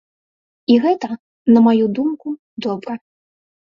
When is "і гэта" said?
0.75-1.07